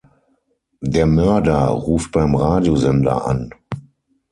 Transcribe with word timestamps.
Der 0.81 1.05
Mörder 1.05 1.65
ruft 1.67 2.11
beim 2.11 2.33
Radiosender 2.33 3.27
an. 3.27 3.53